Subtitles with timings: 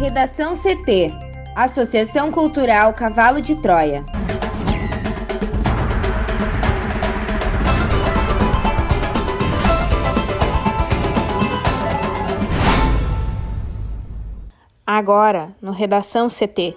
[0.00, 1.12] Redação CT
[1.54, 4.02] Associação Cultural Cavalo de Troia.
[14.86, 16.74] Agora, no Redação CT.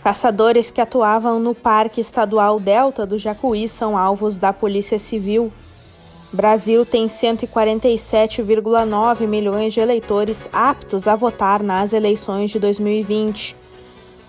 [0.00, 5.52] Caçadores que atuavam no Parque Estadual Delta do Jacuí são alvos da Polícia Civil.
[6.32, 13.54] Brasil tem 147,9 milhões de eleitores aptos a votar nas eleições de 2020.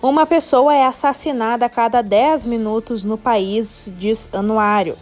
[0.00, 4.96] Uma pessoa é assassinada a cada 10 minutos no país, diz anuário.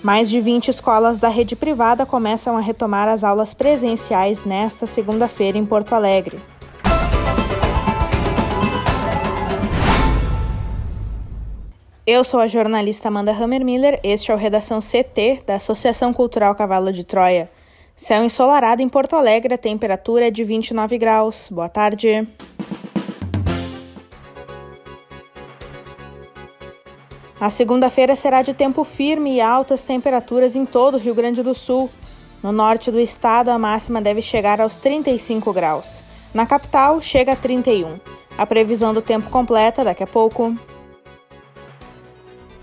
[0.00, 5.58] Mais de 20 escolas da rede privada começam a retomar as aulas presenciais nesta segunda-feira
[5.58, 6.38] em Porto Alegre.
[12.10, 16.90] Eu sou a jornalista Amanda Hammermiller, este é o Redação CT da Associação Cultural Cavalo
[16.90, 17.50] de Troia.
[17.94, 21.50] Céu ensolarado em Porto Alegre, a temperatura é de 29 graus.
[21.52, 22.26] Boa tarde.
[27.38, 31.54] A segunda-feira será de tempo firme e altas temperaturas em todo o Rio Grande do
[31.54, 31.90] Sul.
[32.42, 36.02] No norte do estado, a máxima deve chegar aos 35 graus.
[36.32, 38.00] Na capital, chega a 31.
[38.38, 40.54] A previsão do tempo completa daqui a pouco.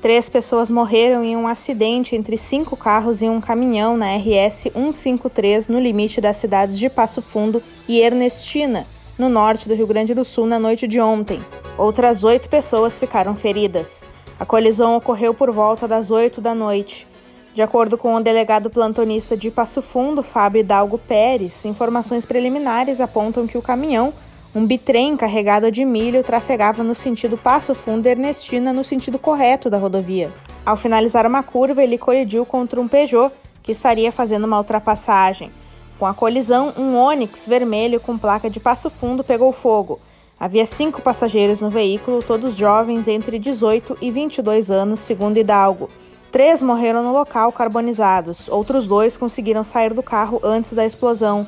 [0.05, 5.67] Três pessoas morreram em um acidente entre cinco carros e um caminhão na RS 153,
[5.67, 8.85] no limite das cidades de Passo Fundo e Ernestina,
[9.17, 11.39] no norte do Rio Grande do Sul, na noite de ontem.
[11.75, 14.05] Outras oito pessoas ficaram feridas.
[14.39, 17.07] A colisão ocorreu por volta das oito da noite.
[17.55, 23.47] De acordo com o delegado plantonista de Passo Fundo, Fábio Hidalgo Pérez, informações preliminares apontam
[23.47, 24.13] que o caminhão
[24.55, 29.77] um bitrem carregado de milho trafegava no sentido Passo Fundo Ernestina no sentido correto da
[29.77, 30.31] rodovia.
[30.65, 35.51] Ao finalizar uma curva, ele colidiu contra um Peugeot que estaria fazendo uma ultrapassagem.
[35.99, 39.99] Com a colisão, um Onix vermelho com placa de Passo Fundo pegou fogo.
[40.39, 45.89] Havia cinco passageiros no veículo, todos jovens entre 18 e 22 anos, segundo Hidalgo.
[46.31, 51.45] Três morreram no local carbonizados, outros dois conseguiram sair do carro antes da explosão.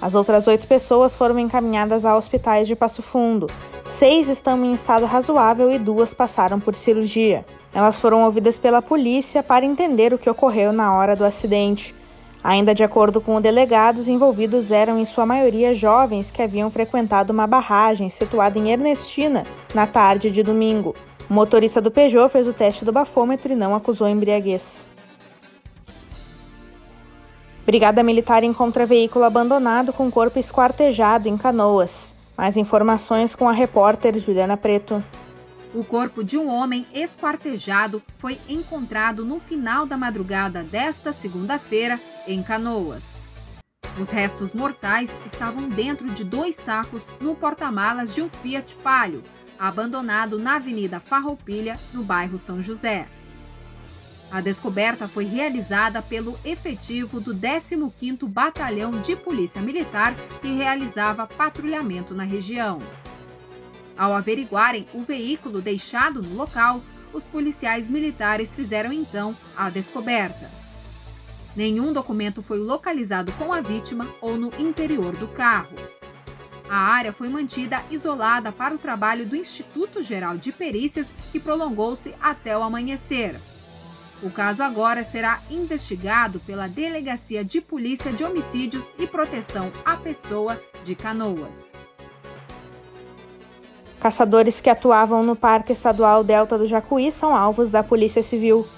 [0.00, 3.48] As outras oito pessoas foram encaminhadas a hospitais de Passo Fundo.
[3.84, 7.44] Seis estão em estado razoável e duas passaram por cirurgia.
[7.74, 11.94] Elas foram ouvidas pela polícia para entender o que ocorreu na hora do acidente.
[12.42, 16.70] Ainda de acordo com o delegado, os envolvidos eram em sua maioria jovens que haviam
[16.70, 19.44] frequentado uma barragem situada em Ernestina
[19.74, 20.94] na tarde de domingo.
[21.28, 24.86] O motorista do Peugeot fez o teste do bafômetro e não acusou embriaguez.
[27.70, 32.16] Brigada Militar encontra veículo abandonado com corpo esquartejado em Canoas.
[32.36, 35.00] Mais informações com a repórter Juliana Preto.
[35.72, 42.42] O corpo de um homem esquartejado foi encontrado no final da madrugada desta segunda-feira em
[42.42, 43.24] Canoas.
[44.00, 49.22] Os restos mortais estavam dentro de dois sacos no porta-malas de um Fiat Palio,
[49.56, 53.06] abandonado na Avenida Farroupilha, no bairro São José.
[54.30, 62.14] A descoberta foi realizada pelo efetivo do 15º Batalhão de Polícia Militar que realizava patrulhamento
[62.14, 62.78] na região.
[63.98, 66.80] Ao averiguarem o veículo deixado no local,
[67.12, 70.48] os policiais militares fizeram então a descoberta.
[71.56, 75.74] Nenhum documento foi localizado com a vítima ou no interior do carro.
[76.68, 82.14] A área foi mantida isolada para o trabalho do Instituto Geral de Perícias, que prolongou-se
[82.22, 83.40] até o amanhecer.
[84.22, 90.60] O caso agora será investigado pela Delegacia de Polícia de Homicídios e Proteção à Pessoa
[90.84, 91.72] de Canoas.
[93.98, 98.68] Caçadores que atuavam no Parque Estadual Delta do Jacuí são alvos da Polícia Civil.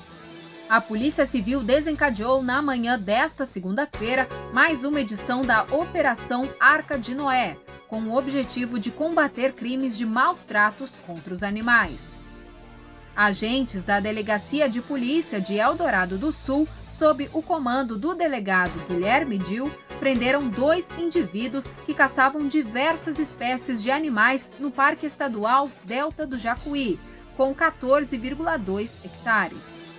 [0.68, 7.14] A Polícia Civil desencadeou na manhã desta segunda-feira mais uma edição da Operação Arca de
[7.14, 7.56] Noé,
[7.88, 12.21] com o objetivo de combater crimes de maus tratos contra os animais.
[13.14, 19.38] Agentes da Delegacia de Polícia de Eldorado do Sul, sob o comando do delegado Guilherme
[19.38, 26.38] Dil, prenderam dois indivíduos que caçavam diversas espécies de animais no Parque Estadual Delta do
[26.38, 26.98] Jacuí,
[27.36, 29.91] com 14,2 hectares.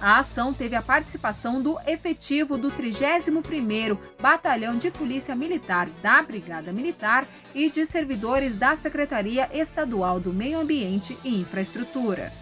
[0.00, 6.72] A ação teve a participação do efetivo do 31º Batalhão de Polícia Militar da Brigada
[6.72, 12.32] Militar e de servidores da Secretaria Estadual do Meio Ambiente e Infraestrutura.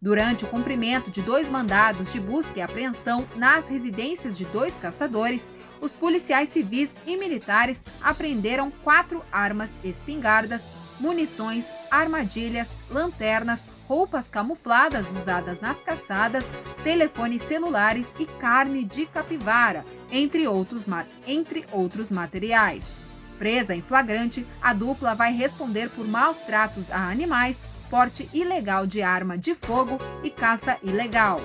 [0.00, 5.50] Durante o cumprimento de dois mandados de busca e apreensão nas residências de dois caçadores,
[5.80, 10.68] os policiais civis e militares apreenderam quatro armas espingardas,
[11.00, 16.50] munições, armadilhas, lanternas, roupas camufladas usadas nas caçadas,
[16.82, 20.86] telefones celulares e carne de capivara, entre outros,
[21.26, 23.00] entre outros materiais.
[23.38, 29.02] Presa em flagrante, a dupla vai responder por maus tratos a animais, porte ilegal de
[29.02, 31.40] arma de fogo e caça ilegal.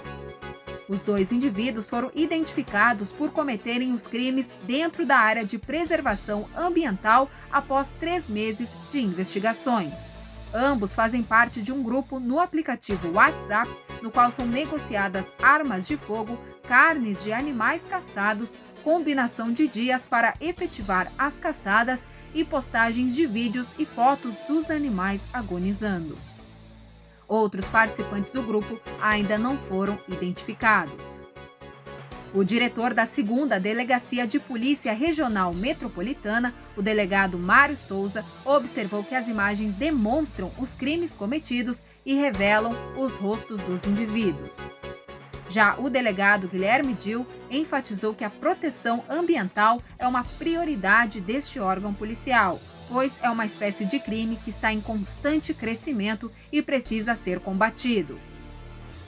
[0.87, 7.29] Os dois indivíduos foram identificados por cometerem os crimes dentro da área de preservação ambiental
[7.51, 10.17] após três meses de investigações.
[10.53, 13.69] Ambos fazem parte de um grupo no aplicativo WhatsApp,
[14.01, 20.33] no qual são negociadas armas de fogo, carnes de animais caçados, combinação de dias para
[20.39, 26.17] efetivar as caçadas e postagens de vídeos e fotos dos animais agonizando.
[27.27, 31.21] Outros participantes do grupo ainda não foram identificados.
[32.33, 39.15] O diretor da segunda Delegacia de Polícia Regional Metropolitana, o delegado Mário Souza, observou que
[39.15, 44.69] as imagens demonstram os crimes cometidos e revelam os rostos dos indivíduos.
[45.49, 51.93] Já o delegado Guilherme Dil enfatizou que a proteção ambiental é uma prioridade deste órgão
[51.93, 52.59] policial,
[52.89, 58.19] pois é uma espécie de crime que está em constante crescimento e precisa ser combatido.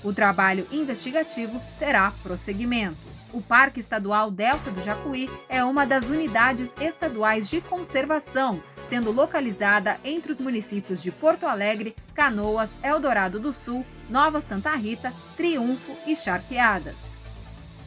[0.04, 3.10] O trabalho investigativo terá prosseguimento.
[3.32, 10.00] O Parque Estadual Delta do Jacuí é uma das unidades estaduais de conservação, sendo localizada
[10.04, 16.16] entre os municípios de Porto Alegre, Canoas, Eldorado do Sul, Nova Santa Rita, Triunfo e
[16.16, 17.18] Charqueadas.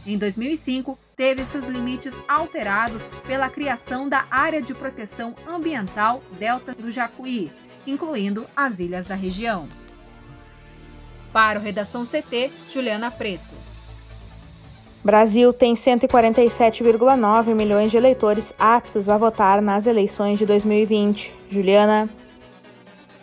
[0.07, 6.91] Em 2005, teve seus limites alterados pela criação da Área de Proteção Ambiental Delta do
[6.91, 7.51] Jacuí,
[7.85, 9.69] incluindo as ilhas da região.
[11.33, 13.63] Para o Redação CT, Juliana Preto.
[15.05, 21.33] Brasil tem 147,9 milhões de eleitores aptos a votar nas eleições de 2020.
[21.49, 22.09] Juliana.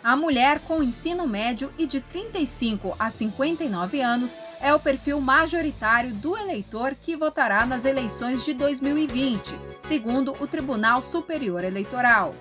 [0.02, 6.12] A mulher com ensino médio e de 35 a 59 anos é o perfil majoritário
[6.12, 12.34] do eleitor que votará nas eleições de 2020, segundo o Tribunal Superior Eleitoral.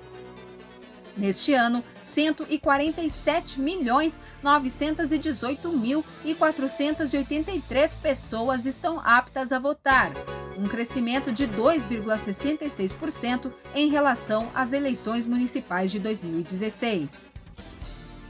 [1.20, 10.14] Neste ano, 147 milhões 918 mil e 483 pessoas estão aptas a votar,
[10.58, 17.38] um crescimento de 2,66% em relação às eleições municipais de 2016.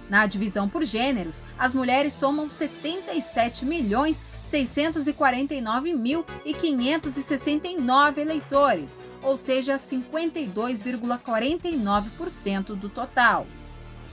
[0.10, 9.38] Na divisão por gêneros, as mulheres somam 77 milhões 649 mil e 569 eleitores, ou
[9.38, 13.48] seja, 52,49% do total.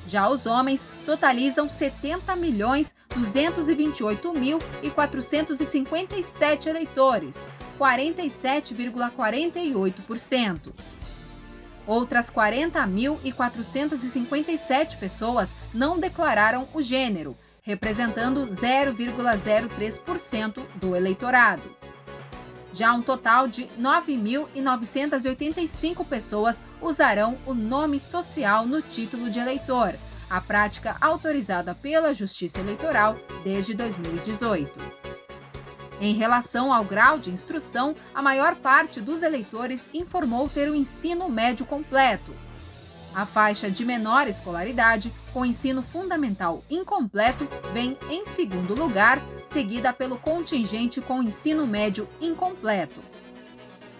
[0.06, 7.44] Já os homens totalizam 70 milhões 228 mil e 457 eleitores,
[7.78, 10.72] 47,48%.
[11.86, 21.62] Outras 40.457 pessoas não declararam o gênero, representando 0,03% do eleitorado.
[22.72, 29.94] Já um total de 9.985 pessoas usarão o nome social no título de eleitor,
[30.28, 35.05] a prática autorizada pela Justiça Eleitoral desde 2018.
[36.00, 41.28] Em relação ao grau de instrução, a maior parte dos eleitores informou ter o ensino
[41.28, 42.34] médio completo.
[43.14, 50.18] A faixa de menor escolaridade, com ensino fundamental incompleto, vem em segundo lugar, seguida pelo
[50.18, 53.00] contingente com ensino médio incompleto.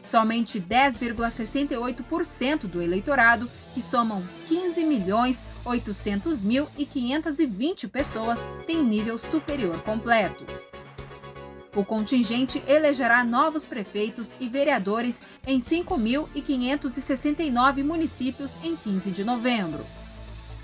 [0.04, 9.18] Somente 10,68% do eleitorado, que somam 15 milhões 800 mil e 520 pessoas, tem nível
[9.18, 10.44] superior completo.
[11.76, 19.84] O contingente elegerá novos prefeitos e vereadores em 5.569 municípios em 15 de novembro.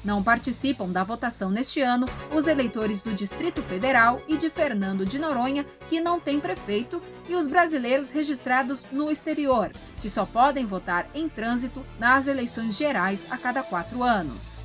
[0.03, 5.19] Não participam da votação neste ano os eleitores do Distrito Federal e de Fernando de
[5.19, 11.07] Noronha, que não tem prefeito, e os brasileiros registrados no exterior, que só podem votar
[11.15, 14.59] em trânsito nas eleições gerais a cada quatro anos.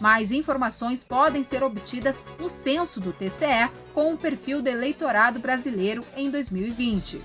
[0.00, 6.04] Mais informações podem ser obtidas no censo do TCE com o perfil do eleitorado brasileiro
[6.16, 7.20] em 2020.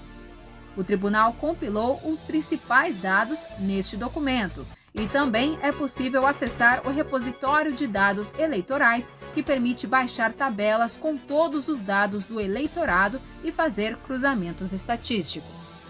[0.78, 7.74] O tribunal compilou os principais dados neste documento e também é possível acessar o repositório
[7.74, 13.96] de dados eleitorais, que permite baixar tabelas com todos os dados do eleitorado e fazer
[13.98, 15.82] cruzamentos estatísticos.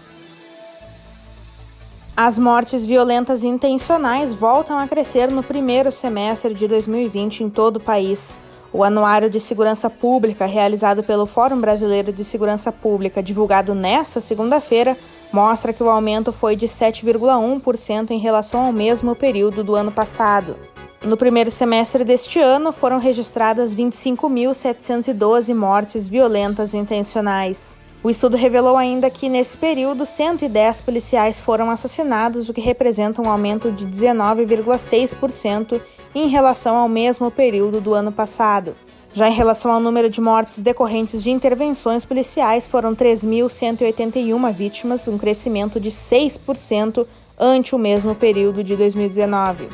[2.22, 7.80] As mortes violentas intencionais voltam a crescer no primeiro semestre de 2020 em todo o
[7.80, 8.38] país.
[8.70, 14.98] O Anuário de Segurança Pública, realizado pelo Fórum Brasileiro de Segurança Pública, divulgado nesta segunda-feira,
[15.32, 20.58] mostra que o aumento foi de 7,1% em relação ao mesmo período do ano passado.
[21.02, 27.80] No primeiro semestre deste ano, foram registradas 25.712 mortes violentas intencionais.
[28.02, 33.30] O estudo revelou ainda que, nesse período, 110 policiais foram assassinados, o que representa um
[33.30, 35.78] aumento de 19,6%
[36.14, 38.74] em relação ao mesmo período do ano passado.
[39.12, 45.18] Já em relação ao número de mortes decorrentes de intervenções policiais, foram 3.181 vítimas, um
[45.18, 47.06] crescimento de 6%
[47.38, 49.68] ante o mesmo período de 2019.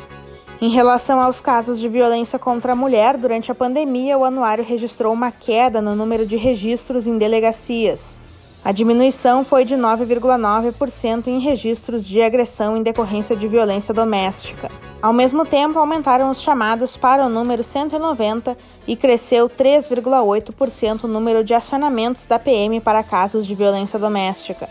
[0.59, 5.13] Em relação aos casos de violência contra a mulher, durante a pandemia, o anuário registrou
[5.13, 8.19] uma queda no número de registros em delegacias.
[8.65, 14.71] A diminuição foi de 9,9% em registros de agressão em decorrência de violência doméstica.
[14.99, 21.43] Ao mesmo tempo, aumentaram os chamados para o número 190 e cresceu 3,8% o número
[21.43, 24.67] de acionamentos da PM para casos de violência doméstica.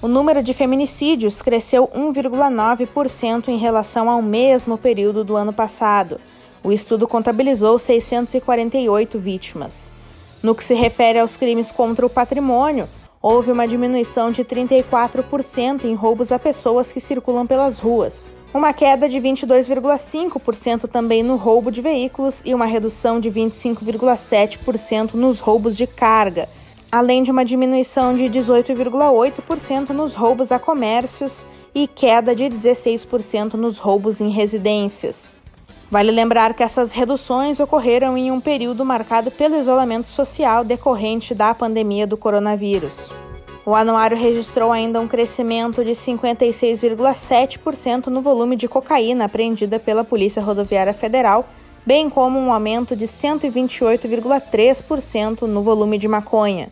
[0.00, 6.20] O número de feminicídios cresceu 1,9% em relação ao mesmo período do ano passado.
[6.62, 9.92] O estudo contabilizou 648 vítimas.
[10.40, 12.88] No que se refere aos crimes contra o patrimônio,
[13.20, 19.08] houve uma diminuição de 34% em roubos a pessoas que circulam pelas ruas, uma queda
[19.08, 25.88] de 22,5% também no roubo de veículos e uma redução de 25,7% nos roubos de
[25.88, 26.48] carga
[26.90, 33.78] além de uma diminuição de 18,8% nos roubos a comércios e queda de 16% nos
[33.78, 35.34] roubos em residências.
[35.90, 41.54] Vale lembrar que essas reduções ocorreram em um período marcado pelo isolamento social decorrente da
[41.54, 43.10] pandemia do coronavírus.
[43.64, 50.42] O anuário registrou ainda um crescimento de 56,7% no volume de cocaína apreendida pela Polícia
[50.42, 51.46] Rodoviária Federal,
[51.84, 56.70] bem como um aumento de 128,3% no volume de maconha.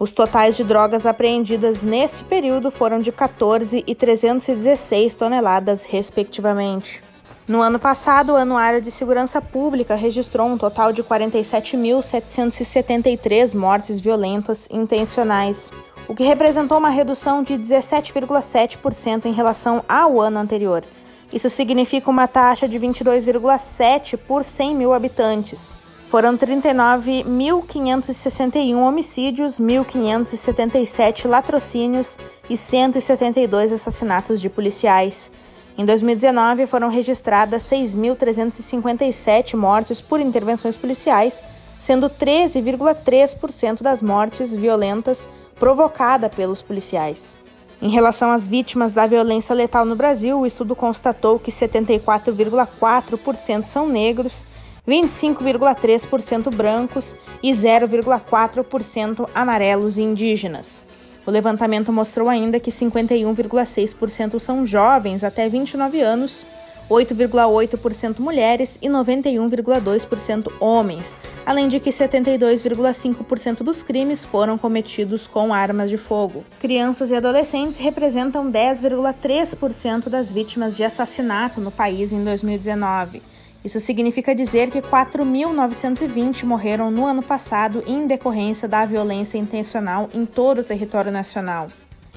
[0.00, 7.02] Os totais de drogas apreendidas nesse período foram de 14 e 316 toneladas, respectivamente.
[7.48, 14.68] No ano passado, o Anuário de Segurança Pública registrou um total de 47.773 mortes violentas
[14.70, 15.72] intencionais,
[16.06, 20.84] o que representou uma redução de 17,7% em relação ao ano anterior.
[21.32, 25.76] Isso significa uma taxa de 22,7 por 100 mil habitantes.
[26.08, 35.30] Foram 39.561 homicídios, 1.577 latrocínios e 172 assassinatos de policiais.
[35.76, 41.44] Em 2019, foram registradas 6.357 mortes por intervenções policiais,
[41.78, 47.36] sendo 13,3% das mortes violentas provocadas pelos policiais.
[47.82, 53.86] Em relação às vítimas da violência letal no Brasil, o estudo constatou que 74,4% são
[53.86, 54.46] negros
[54.88, 60.82] 25,3% brancos e 0,4% amarelos e indígenas.
[61.26, 66.46] O levantamento mostrou ainda que 51,6% são jovens até 29 anos,
[66.88, 71.14] 8,8% mulheres e 91,2% homens,
[71.44, 76.42] além de que 72,5% dos crimes foram cometidos com armas de fogo.
[76.58, 83.20] Crianças e adolescentes representam 10,3% das vítimas de assassinato no país em 2019.
[83.64, 90.24] Isso significa dizer que 4.920 morreram no ano passado em decorrência da violência intencional em
[90.24, 91.68] todo o território nacional.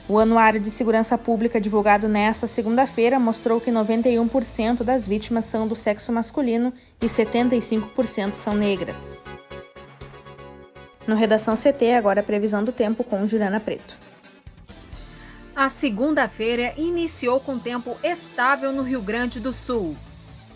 [0.08, 5.76] O Anuário de Segurança Pública divulgado nesta segunda-feira mostrou que 91% das vítimas são do
[5.76, 9.16] sexo masculino e 75% são negras.
[11.08, 13.98] No Redação CT, agora a previsão do tempo com Juliana Preto.
[15.56, 19.96] A segunda-feira iniciou com tempo estável no Rio Grande do Sul.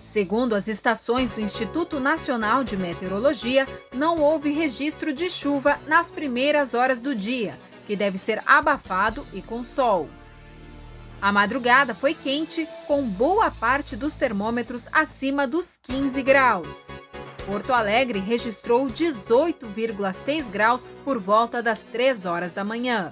[0.05, 6.75] Segundo as estações do Instituto Nacional de Meteorologia, não houve registro de chuva nas primeiras
[6.75, 7.57] horas do dia,
[7.87, 10.07] que deve ser abafado e com sol.
[11.19, 16.87] A madrugada foi quente, com boa parte dos termômetros acima dos 15 graus.
[17.47, 23.09] Porto Alegre registrou 18,6 graus por volta das 3 horas da manhã.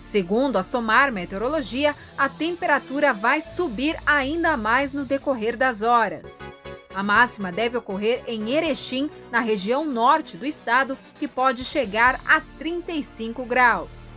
[0.00, 6.46] Segundo a SOMAR Meteorologia, a temperatura vai subir ainda mais no decorrer das horas.
[6.94, 12.40] A máxima deve ocorrer em Erechim, na região norte do estado, que pode chegar a
[12.58, 14.12] 35 graus.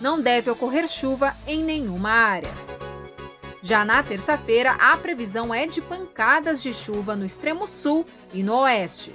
[0.00, 2.52] Não deve ocorrer chuva em nenhuma área.
[3.62, 8.54] Já na terça-feira, a previsão é de pancadas de chuva no extremo sul e no
[8.60, 9.12] oeste.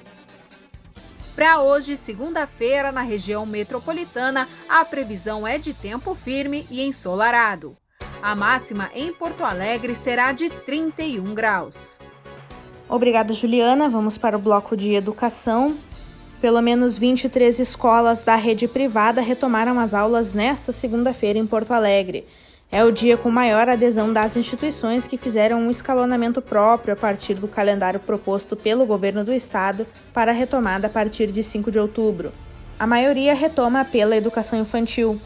[1.36, 7.76] Para hoje, segunda-feira, na região metropolitana, a previsão é de tempo firme e ensolarado.
[8.22, 12.00] A máxima em Porto Alegre será de 31 graus.
[12.88, 13.88] Obrigada, Juliana.
[13.88, 15.78] Vamos para o bloco de educação.
[16.42, 22.28] Pelo menos 23 escolas da rede privada retomaram as aulas nesta segunda-feira em Porto Alegre.
[22.74, 27.34] É o dia com maior adesão das instituições que fizeram um escalonamento próprio a partir
[27.34, 31.78] do calendário proposto pelo governo do estado para a retomada a partir de 5 de
[31.78, 32.32] outubro.
[32.80, 35.20] A maioria retoma pela educação infantil.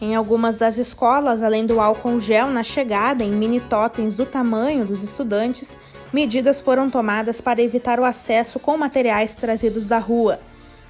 [0.00, 4.86] Em algumas das escolas, além do álcool gel na chegada em mini totens do tamanho
[4.86, 5.76] dos estudantes,
[6.10, 10.40] medidas foram tomadas para evitar o acesso com materiais trazidos da rua.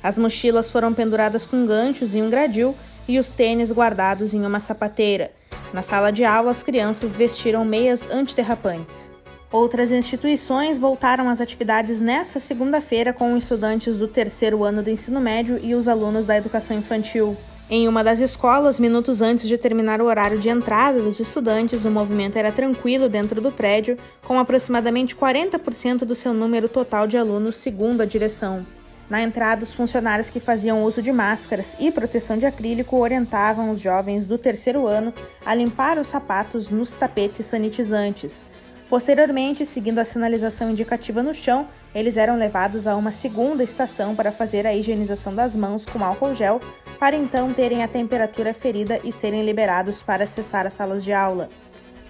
[0.00, 2.76] As mochilas foram penduradas com ganchos em um gradil
[3.08, 5.32] e os tênis guardados em uma sapateira.
[5.76, 9.10] Na sala de aula, as crianças vestiram meias antiderrapantes.
[9.52, 15.60] Outras instituições voltaram às atividades nesta segunda-feira com estudantes do terceiro ano do ensino médio
[15.62, 17.36] e os alunos da educação infantil.
[17.68, 21.90] Em uma das escolas, minutos antes de terminar o horário de entrada dos estudantes, o
[21.90, 27.54] movimento era tranquilo dentro do prédio, com aproximadamente 40% do seu número total de alunos,
[27.56, 28.64] segundo a direção.
[29.08, 33.80] Na entrada, os funcionários que faziam uso de máscaras e proteção de acrílico orientavam os
[33.80, 38.44] jovens do terceiro ano a limpar os sapatos nos tapetes sanitizantes.
[38.88, 44.30] Posteriormente, seguindo a sinalização indicativa no chão, eles eram levados a uma segunda estação para
[44.30, 46.60] fazer a higienização das mãos com álcool gel,
[46.98, 51.48] para então terem a temperatura ferida e serem liberados para acessar as salas de aula.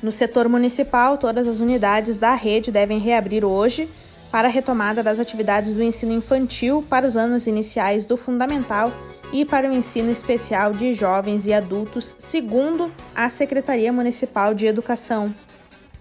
[0.03, 3.89] No setor municipal, todas as unidades da rede devem reabrir hoje
[4.31, 8.93] para a retomada das atividades do ensino infantil para os anos iniciais do fundamental
[9.33, 15.35] e para o ensino especial de jovens e adultos, segundo a Secretaria Municipal de Educação.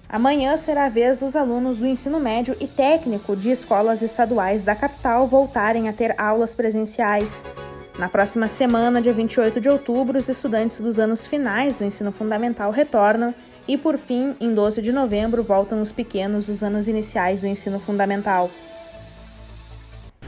[0.07, 4.75] Amanhã será a vez dos alunos do ensino médio e técnico de escolas estaduais da
[4.75, 7.43] capital voltarem a ter aulas presenciais.
[7.97, 12.71] Na próxima semana, dia 28 de outubro, os estudantes dos anos finais do ensino fundamental
[12.71, 13.33] retornam
[13.67, 17.79] e, por fim, em 12 de novembro, voltam os pequenos dos anos iniciais do ensino
[17.79, 18.49] fundamental.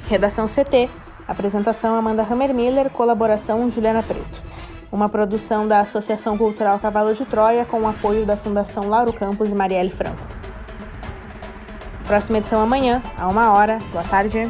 [0.07, 0.89] Redação CT.
[1.27, 4.47] Apresentação Amanda Hammermiller, colaboração Juliana Preto
[4.91, 9.51] uma produção da Associação Cultural Cavalo de Troia com o apoio da Fundação Lauro Campos
[9.51, 10.21] e Marielle Franco.
[12.05, 13.79] Próxima edição amanhã, a uma hora.
[13.91, 14.49] Boa tarde.